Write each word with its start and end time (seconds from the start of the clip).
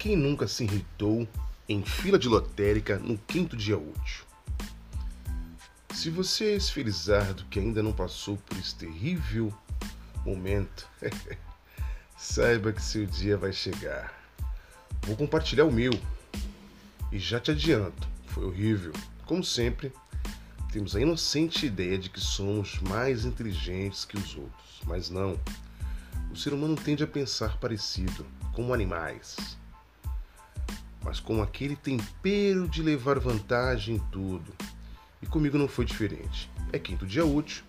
Quem 0.00 0.16
nunca 0.16 0.48
se 0.48 0.64
irritou 0.64 1.28
em 1.68 1.84
fila 1.84 2.18
de 2.18 2.26
lotérica 2.26 2.98
no 2.98 3.18
quinto 3.18 3.54
dia 3.54 3.76
útil? 3.76 4.24
Se 5.92 6.08
você 6.08 6.44
é 6.44 6.54
esse 6.54 6.72
felizardo 6.72 7.44
que 7.50 7.60
ainda 7.60 7.82
não 7.82 7.92
passou 7.92 8.38
por 8.38 8.56
esse 8.56 8.74
terrível 8.76 9.52
momento, 10.24 10.88
saiba 12.16 12.72
que 12.72 12.80
seu 12.80 13.04
dia 13.04 13.36
vai 13.36 13.52
chegar. 13.52 14.10
Vou 15.02 15.14
compartilhar 15.16 15.66
o 15.66 15.70
meu. 15.70 15.92
E 17.12 17.18
já 17.18 17.38
te 17.38 17.50
adianto, 17.50 18.08
foi 18.28 18.46
horrível. 18.46 18.94
Como 19.26 19.44
sempre, 19.44 19.92
temos 20.72 20.96
a 20.96 21.00
inocente 21.02 21.66
ideia 21.66 21.98
de 21.98 22.08
que 22.08 22.20
somos 22.20 22.78
mais 22.78 23.26
inteligentes 23.26 24.06
que 24.06 24.16
os 24.16 24.34
outros, 24.34 24.80
mas 24.86 25.10
não. 25.10 25.38
O 26.32 26.36
ser 26.36 26.54
humano 26.54 26.74
tende 26.74 27.04
a 27.04 27.06
pensar 27.06 27.58
parecido, 27.58 28.24
como 28.54 28.72
animais 28.72 29.59
mas 31.04 31.20
com 31.20 31.42
aquele 31.42 31.76
tempero 31.76 32.68
de 32.68 32.82
levar 32.82 33.18
vantagem 33.18 33.96
em 33.96 33.98
tudo. 34.10 34.52
E 35.22 35.26
comigo 35.26 35.58
não 35.58 35.68
foi 35.68 35.84
diferente. 35.84 36.50
É 36.72 36.78
quinto 36.78 37.06
dia 37.06 37.24
útil, 37.24 37.64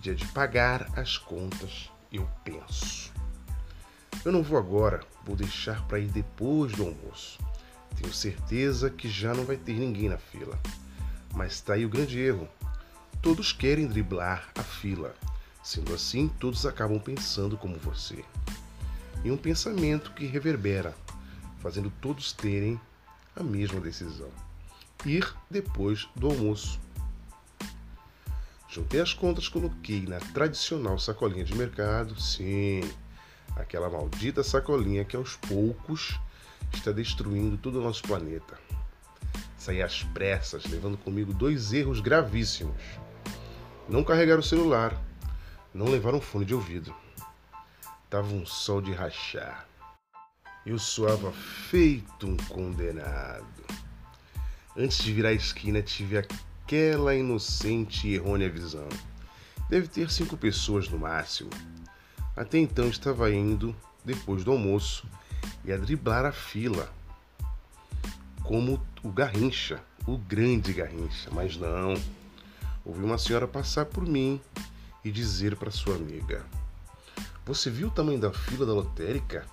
dia 0.00 0.14
de 0.14 0.26
pagar 0.28 0.88
as 0.98 1.18
contas, 1.18 1.90
eu 2.12 2.28
penso. 2.44 3.12
Eu 4.24 4.32
não 4.32 4.42
vou 4.42 4.58
agora, 4.58 5.00
vou 5.24 5.36
deixar 5.36 5.86
para 5.86 5.98
ir 5.98 6.08
depois 6.08 6.72
do 6.72 6.84
almoço. 6.84 7.38
Tenho 7.96 8.12
certeza 8.12 8.90
que 8.90 9.08
já 9.08 9.34
não 9.34 9.44
vai 9.44 9.56
ter 9.56 9.74
ninguém 9.74 10.08
na 10.08 10.18
fila. 10.18 10.58
Mas 11.34 11.52
está 11.52 11.74
aí 11.74 11.84
o 11.84 11.88
grande 11.88 12.18
erro. 12.18 12.48
Todos 13.22 13.52
querem 13.52 13.86
driblar 13.86 14.50
a 14.54 14.62
fila. 14.62 15.14
Sendo 15.62 15.94
assim, 15.94 16.28
todos 16.28 16.64
acabam 16.64 16.98
pensando 16.98 17.56
como 17.56 17.76
você. 17.76 18.24
E 19.22 19.30
um 19.30 19.36
pensamento 19.36 20.12
que 20.12 20.26
reverbera, 20.26 20.94
fazendo 21.60 21.92
todos 22.00 22.32
terem 22.32 22.80
a 23.36 23.42
mesma 23.42 23.80
decisão: 23.80 24.30
ir 25.06 25.32
depois 25.48 26.08
do 26.16 26.28
almoço. 26.28 26.80
Juntei 28.68 29.00
as 29.00 29.12
contas, 29.12 29.48
coloquei 29.48 30.02
na 30.06 30.20
tradicional 30.20 30.98
sacolinha 30.98 31.44
de 31.44 31.54
mercado, 31.54 32.20
sim, 32.20 32.82
aquela 33.56 33.90
maldita 33.90 34.44
sacolinha 34.44 35.04
que 35.04 35.16
aos 35.16 35.36
poucos 35.36 36.20
está 36.72 36.92
destruindo 36.92 37.56
todo 37.56 37.80
o 37.80 37.82
nosso 37.82 38.02
planeta. 38.02 38.58
Saí 39.58 39.82
às 39.82 40.02
pressas, 40.04 40.64
levando 40.66 40.96
comigo 40.96 41.34
dois 41.34 41.72
erros 41.72 42.00
gravíssimos: 42.00 42.80
não 43.88 44.04
carregar 44.04 44.38
o 44.38 44.42
celular, 44.42 44.96
não 45.74 45.86
levar 45.86 46.14
um 46.14 46.20
fone 46.20 46.44
de 46.44 46.54
ouvido. 46.54 46.94
Tava 48.08 48.32
um 48.32 48.46
sol 48.46 48.80
de 48.80 48.92
rachar. 48.92 49.66
Eu 50.64 50.78
soava 50.78 51.32
feito 51.32 52.26
um 52.26 52.36
condenado. 52.36 53.64
Antes 54.76 55.02
de 55.02 55.10
virar 55.10 55.30
a 55.30 55.34
esquina, 55.34 55.80
tive 55.80 56.18
aquela 56.18 57.14
inocente 57.14 58.06
e 58.06 58.14
errônea 58.14 58.50
visão. 58.50 58.86
Deve 59.70 59.88
ter 59.88 60.10
cinco 60.10 60.36
pessoas 60.36 60.86
no 60.88 60.98
máximo. 60.98 61.48
Até 62.36 62.58
então 62.58 62.88
estava 62.88 63.32
indo, 63.32 63.74
depois 64.04 64.44
do 64.44 64.52
almoço, 64.52 65.06
e 65.64 65.72
a 65.72 65.78
driblar 65.78 66.26
a 66.26 66.32
fila. 66.32 66.92
Como 68.42 68.86
o 69.02 69.10
Garrincha, 69.10 69.82
o 70.06 70.18
grande 70.18 70.74
Garrincha. 70.74 71.30
Mas 71.32 71.56
não. 71.56 71.94
Ouvi 72.84 73.02
uma 73.02 73.16
senhora 73.16 73.48
passar 73.48 73.86
por 73.86 74.06
mim 74.06 74.38
e 75.02 75.10
dizer 75.10 75.56
para 75.56 75.70
sua 75.70 75.96
amiga: 75.96 76.44
Você 77.46 77.70
viu 77.70 77.88
o 77.88 77.90
tamanho 77.90 78.20
da 78.20 78.30
fila 78.30 78.66
da 78.66 78.74
lotérica? 78.74 79.46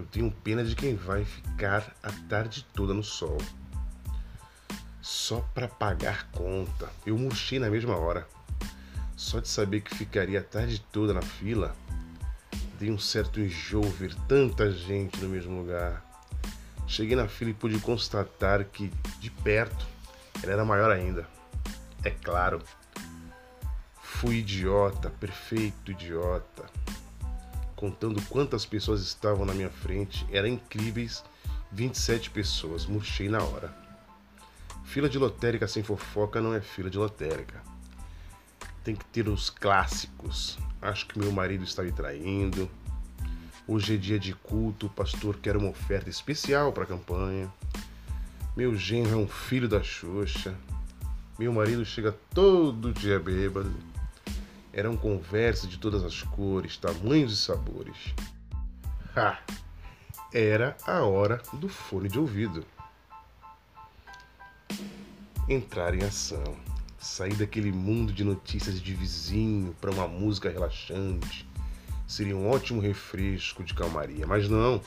Eu 0.00 0.06
tenho 0.06 0.30
pena 0.30 0.64
de 0.64 0.74
quem 0.74 0.96
vai 0.96 1.26
ficar 1.26 1.94
a 2.02 2.10
tarde 2.26 2.66
toda 2.72 2.94
no 2.94 3.04
sol. 3.04 3.36
Só 5.02 5.42
para 5.52 5.68
pagar 5.68 6.30
conta. 6.32 6.88
Eu 7.04 7.18
murchei 7.18 7.58
na 7.58 7.68
mesma 7.68 7.96
hora. 7.96 8.26
Só 9.14 9.40
de 9.40 9.48
saber 9.48 9.82
que 9.82 9.94
ficaria 9.94 10.40
a 10.40 10.42
tarde 10.42 10.82
toda 10.90 11.12
na 11.12 11.20
fila, 11.20 11.76
dei 12.78 12.90
um 12.90 12.98
certo 12.98 13.40
enjoo 13.40 13.82
ver 13.82 14.14
tanta 14.26 14.72
gente 14.72 15.20
no 15.20 15.28
mesmo 15.28 15.58
lugar. 15.58 16.02
Cheguei 16.86 17.14
na 17.14 17.28
fila 17.28 17.50
e 17.50 17.54
pude 17.54 17.78
constatar 17.80 18.64
que, 18.64 18.90
de 19.18 19.30
perto, 19.30 19.86
ela 20.42 20.52
era 20.52 20.64
maior 20.64 20.90
ainda. 20.90 21.28
É 22.02 22.08
claro. 22.08 22.62
Fui 24.02 24.36
idiota, 24.36 25.10
perfeito 25.10 25.90
idiota 25.90 26.64
contando 27.80 28.20
quantas 28.28 28.66
pessoas 28.66 29.00
estavam 29.00 29.46
na 29.46 29.54
minha 29.54 29.70
frente, 29.70 30.26
eram 30.30 30.48
incríveis 30.48 31.24
27 31.72 32.28
pessoas, 32.28 32.84
murchei 32.84 33.26
na 33.26 33.42
hora. 33.42 33.74
Fila 34.84 35.08
de 35.08 35.16
lotérica 35.16 35.66
sem 35.66 35.82
fofoca 35.82 36.42
não 36.42 36.52
é 36.52 36.60
fila 36.60 36.90
de 36.90 36.98
lotérica. 36.98 37.62
Tem 38.84 38.94
que 38.94 39.04
ter 39.06 39.26
os 39.30 39.48
clássicos. 39.48 40.58
Acho 40.82 41.06
que 41.06 41.18
meu 41.18 41.32
marido 41.32 41.64
está 41.64 41.82
me 41.82 41.90
traindo. 41.90 42.68
Hoje 43.66 43.94
é 43.94 43.96
dia 43.96 44.18
de 44.18 44.34
culto, 44.34 44.86
o 44.86 44.90
pastor 44.90 45.38
quer 45.38 45.56
uma 45.56 45.70
oferta 45.70 46.10
especial 46.10 46.74
para 46.74 46.82
a 46.82 46.86
campanha. 46.86 47.50
Meu 48.54 48.76
genro 48.76 49.12
é 49.12 49.16
um 49.16 49.28
filho 49.28 49.68
da 49.68 49.82
Xuxa. 49.82 50.54
Meu 51.38 51.50
marido 51.50 51.82
chega 51.86 52.14
todo 52.34 52.92
dia 52.92 53.18
bêbado. 53.18 53.72
Eram 54.72 54.96
conversas 54.96 55.68
de 55.68 55.78
todas 55.78 56.04
as 56.04 56.22
cores, 56.22 56.76
tamanhos 56.76 57.32
e 57.32 57.36
sabores. 57.36 58.14
Ha! 59.16 59.38
Era 60.32 60.76
a 60.86 61.02
hora 61.02 61.42
do 61.54 61.68
fone 61.68 62.08
de 62.08 62.18
ouvido. 62.18 62.64
Entrar 65.48 65.92
em 65.94 66.04
ação. 66.04 66.56
Sair 66.98 67.34
daquele 67.34 67.72
mundo 67.72 68.12
de 68.12 68.22
notícias 68.22 68.80
de 68.80 68.94
vizinho 68.94 69.74
para 69.80 69.90
uma 69.90 70.06
música 70.06 70.48
relaxante. 70.48 71.48
Seria 72.06 72.36
um 72.36 72.48
ótimo 72.48 72.80
refresco 72.80 73.64
de 73.64 73.74
calmaria, 73.74 74.24
mas 74.24 74.48
não. 74.48 74.80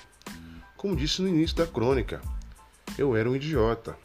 Como 0.77 0.95
disse 0.95 1.21
no 1.21 1.27
início 1.27 1.57
da 1.57 1.67
crônica, 1.67 2.21
eu 2.97 3.15
era 3.17 3.29
um 3.29 3.35
idiota. 3.35 3.97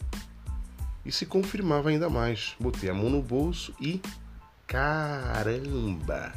E 1.05 1.13
se 1.13 1.25
confirmava 1.25 1.91
ainda 1.91 2.11
mais. 2.11 2.57
Botei 2.59 2.91
a 2.91 2.95
mão 2.95 3.09
no 3.09 3.23
bolso 3.23 3.73
e 3.81 4.01
Caramba! 4.69 6.31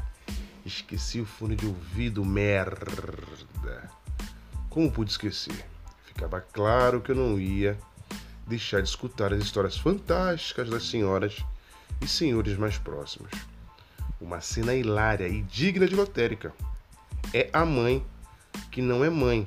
Esqueci 0.66 1.20
o 1.20 1.26
fone 1.26 1.54
de 1.54 1.66
ouvido, 1.66 2.24
merda! 2.24 3.92
Como 4.70 4.90
pude 4.90 5.12
esquecer? 5.12 5.66
Ficava 6.06 6.40
claro 6.40 7.02
que 7.02 7.12
eu 7.12 7.16
não 7.16 7.38
ia 7.38 7.78
deixar 8.48 8.82
de 8.82 8.88
escutar 8.88 9.34
as 9.34 9.44
histórias 9.44 9.78
fantásticas 9.78 10.70
das 10.70 10.88
senhoras 10.88 11.44
e 12.00 12.08
senhores 12.08 12.58
mais 12.58 12.78
próximos. 12.78 13.32
Uma 14.22 14.40
cena 14.40 14.74
hilária 14.74 15.28
e 15.28 15.42
digna 15.42 15.86
de 15.86 15.94
lotérica. 15.94 16.54
É 17.34 17.50
a 17.52 17.66
mãe 17.66 18.02
que 18.72 18.82
não 18.82 19.04
é 19.04 19.10
mãe. 19.10 19.46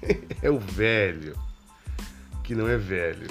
é 0.40 0.48
o 0.48 0.58
velho 0.58 1.38
que 2.42 2.54
não 2.54 2.66
é 2.66 2.78
velho. 2.78 3.28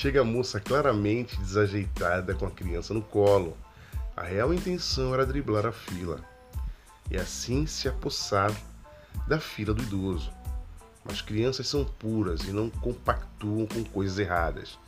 Chega 0.00 0.22
a 0.22 0.24
moça 0.24 0.58
claramente 0.58 1.36
desajeitada 1.36 2.34
com 2.34 2.46
a 2.46 2.50
criança 2.50 2.94
no 2.94 3.02
colo. 3.02 3.54
A 4.16 4.22
real 4.22 4.54
intenção 4.54 5.12
era 5.12 5.26
driblar 5.26 5.66
a 5.66 5.72
fila 5.72 6.24
e 7.10 7.18
assim 7.18 7.66
se 7.66 7.86
apossar 7.86 8.50
da 9.28 9.38
fila 9.38 9.74
do 9.74 9.82
idoso. 9.82 10.32
Mas 11.04 11.20
crianças 11.20 11.68
são 11.68 11.84
puras 11.84 12.40
e 12.44 12.50
não 12.50 12.70
compactuam 12.70 13.66
com 13.66 13.84
coisas 13.84 14.18
erradas. 14.18 14.78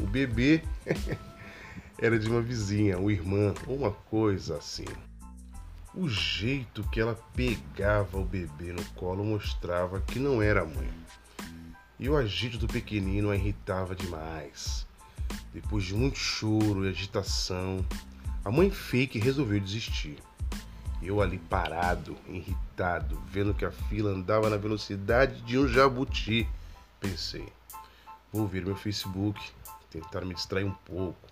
O 0.00 0.06
bebê 0.06 0.62
era 2.00 2.18
de 2.18 2.26
uma 2.30 2.40
vizinha, 2.40 2.96
ou 2.98 3.10
irmã, 3.10 3.52
ou 3.66 3.76
uma 3.76 3.90
coisa 3.90 4.56
assim. 4.56 4.86
O 5.94 6.08
jeito 6.08 6.82
que 6.84 7.00
ela 7.00 7.20
pegava 7.36 8.16
o 8.16 8.24
bebê 8.24 8.72
no 8.72 8.84
colo 8.92 9.22
mostrava 9.22 10.00
que 10.00 10.18
não 10.18 10.40
era 10.40 10.64
mãe 10.64 10.90
e 12.04 12.08
o 12.10 12.18
agito 12.18 12.58
do 12.58 12.66
pequenino 12.66 13.30
a 13.30 13.34
irritava 13.34 13.96
demais. 13.96 14.86
Depois 15.54 15.84
de 15.84 15.94
muito 15.94 16.18
choro 16.18 16.84
e 16.84 16.90
agitação, 16.90 17.82
a 18.44 18.50
mãe 18.50 18.70
fake 18.70 19.18
resolveu 19.18 19.58
desistir. 19.58 20.18
Eu 21.02 21.22
ali 21.22 21.38
parado, 21.38 22.14
irritado, 22.28 23.18
vendo 23.26 23.54
que 23.54 23.64
a 23.64 23.70
fila 23.70 24.10
andava 24.10 24.50
na 24.50 24.58
velocidade 24.58 25.40
de 25.44 25.58
um 25.58 25.66
jabuti, 25.66 26.46
pensei: 27.00 27.48
vou 28.30 28.46
ver 28.46 28.66
meu 28.66 28.76
Facebook, 28.76 29.40
tentar 29.90 30.26
me 30.26 30.34
distrair 30.34 30.64
um 30.64 30.74
pouco. 30.84 31.26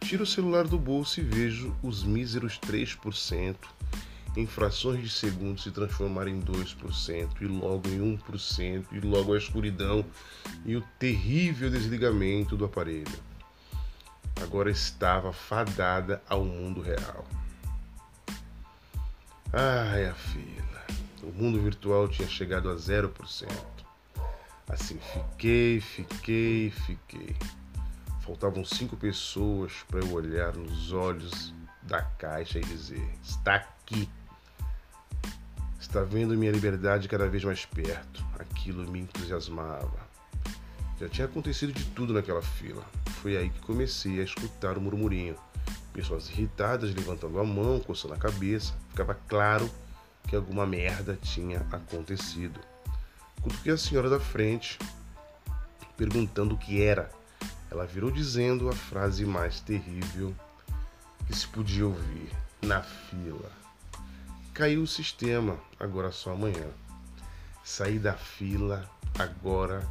Tiro 0.00 0.24
o 0.24 0.26
celular 0.26 0.68
do 0.68 0.78
bolso 0.78 1.20
e 1.20 1.24
vejo 1.24 1.74
os 1.82 2.04
míseros 2.04 2.60
3% 2.60 3.56
em 4.36 4.46
frações 4.46 5.02
de 5.02 5.10
segundos 5.10 5.62
se 5.62 5.70
transformar 5.70 6.28
em 6.28 6.40
2% 6.40 7.28
e 7.40 7.46
logo 7.46 7.88
em 7.88 8.16
1% 8.16 8.86
e 8.92 9.00
logo 9.00 9.34
a 9.34 9.38
escuridão 9.38 10.04
e 10.64 10.76
o 10.76 10.82
terrível 10.98 11.70
desligamento 11.70 12.56
do 12.56 12.64
aparelho. 12.64 13.30
Agora 14.42 14.70
estava 14.70 15.32
fadada 15.32 16.22
ao 16.28 16.44
mundo 16.44 16.80
real. 16.80 17.26
Ai, 19.52 20.06
a 20.06 20.14
fila. 20.14 20.86
O 21.22 21.32
mundo 21.32 21.60
virtual 21.60 22.08
tinha 22.08 22.28
chegado 22.28 22.70
a 22.70 22.76
0%. 22.76 23.48
Assim, 24.68 24.98
fiquei, 25.12 25.80
fiquei, 25.80 26.70
fiquei. 26.70 27.36
Faltavam 28.20 28.64
cinco 28.64 28.96
pessoas 28.96 29.72
para 29.88 29.98
eu 29.98 30.12
olhar 30.12 30.54
nos 30.54 30.92
olhos 30.92 31.52
da 31.82 32.00
caixa 32.00 32.58
e 32.58 32.62
dizer: 32.62 33.04
Está 33.22 33.56
aqui. 33.56 34.08
Está 35.90 36.04
vendo 36.04 36.36
minha 36.36 36.52
liberdade 36.52 37.08
cada 37.08 37.28
vez 37.28 37.42
mais 37.42 37.66
perto. 37.66 38.24
Aquilo 38.38 38.88
me 38.88 39.00
entusiasmava. 39.00 39.98
Já 41.00 41.08
tinha 41.08 41.24
acontecido 41.24 41.72
de 41.72 41.84
tudo 41.86 42.14
naquela 42.14 42.40
fila. 42.40 42.84
Foi 43.20 43.36
aí 43.36 43.50
que 43.50 43.58
comecei 43.58 44.20
a 44.20 44.22
escutar 44.22 44.78
o 44.78 44.80
murmurinho. 44.80 45.34
Pessoas 45.92 46.30
irritadas 46.30 46.94
levantando 46.94 47.40
a 47.40 47.44
mão, 47.44 47.80
coçando 47.80 48.14
a 48.14 48.16
cabeça. 48.16 48.72
Ficava 48.90 49.16
claro 49.26 49.68
que 50.28 50.36
alguma 50.36 50.64
merda 50.64 51.18
tinha 51.20 51.66
acontecido. 51.72 52.60
Cutuquei 53.42 53.72
a 53.72 53.76
senhora 53.76 54.08
da 54.08 54.20
frente, 54.20 54.78
perguntando 55.96 56.54
o 56.54 56.58
que 56.58 56.80
era. 56.80 57.10
Ela 57.68 57.84
virou 57.84 58.12
dizendo 58.12 58.68
a 58.68 58.72
frase 58.72 59.26
mais 59.26 59.58
terrível 59.58 60.32
que 61.26 61.34
se 61.34 61.48
podia 61.48 61.84
ouvir 61.84 62.30
na 62.62 62.80
fila. 62.80 63.59
Caiu 64.60 64.82
o 64.82 64.86
sistema, 64.86 65.58
agora 65.78 66.12
só 66.12 66.32
amanhã. 66.32 66.68
Saí 67.64 67.98
da 67.98 68.12
fila, 68.12 68.86
agora 69.18 69.88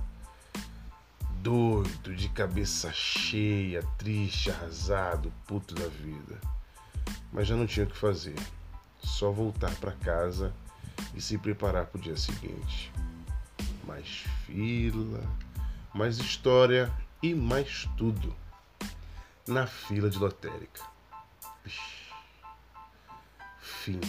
doido, 1.41 2.15
de 2.15 2.29
cabeça 2.29 2.93
cheia, 2.93 3.81
triste, 3.97 4.51
arrasado, 4.51 5.33
puto 5.47 5.73
da 5.73 5.87
vida. 5.87 6.39
Mas 7.33 7.47
já 7.47 7.55
não 7.55 7.65
tinha 7.65 7.83
o 7.83 7.89
que 7.89 7.97
fazer. 7.97 8.35
Só 8.99 9.31
voltar 9.31 9.73
para 9.77 9.93
casa 9.93 10.53
e 11.15 11.19
se 11.19 11.35
preparar 11.39 11.87
para 11.87 11.97
o 11.97 12.01
dia 12.03 12.15
seguinte. 12.15 12.91
Mais 13.87 14.23
fila, 14.45 15.23
mais 15.91 16.19
história 16.19 16.93
e 17.23 17.33
mais 17.33 17.89
tudo 17.97 18.35
na 19.47 19.65
fila 19.65 20.11
de 20.11 20.19
lotérica. 20.19 20.83
Fim. 23.59 23.99